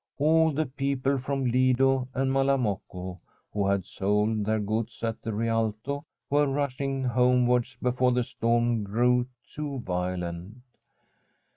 [0.17, 3.19] All the people from Lido and Malamocco
[3.53, 9.27] who had sold their goods at the Rialto were rushing homewards, before the storm grew
[9.51, 10.63] too violent.